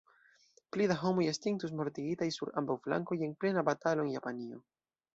Pli 0.75 0.87
da 0.91 0.97
homoj 1.01 1.25
estintus 1.33 1.75
mortigitaj 1.81 2.31
sur 2.39 2.55
ambaŭ 2.63 2.79
flankoj 2.89 3.21
en 3.29 3.39
plena 3.45 3.69
batalo 3.73 4.09
en 4.09 4.15
Japanio. 4.19 4.65